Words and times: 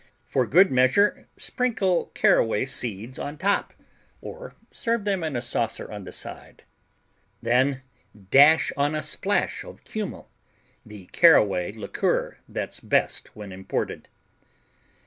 For 0.25 0.47
good 0.47 0.71
measure 0.71 1.27
sprinkle 1.37 2.07
caraway 2.15 2.65
seeds 2.65 3.19
on 3.19 3.37
top, 3.37 3.71
or 4.19 4.55
serve 4.71 5.05
them 5.05 5.23
in 5.23 5.35
a 5.35 5.43
saucer 5.43 5.91
on 5.91 6.05
the 6.05 6.11
side. 6.11 6.63
Then 7.39 7.83
dash 8.31 8.71
on 8.75 8.95
a 8.95 9.03
splash 9.03 9.63
of 9.63 9.83
kümmel, 9.83 10.27
the 10.83 11.05
caraway 11.11 11.71
liqueur 11.71 12.39
that's 12.49 12.79
best 12.79 13.35
when 13.35 13.51
imported. 13.51 14.09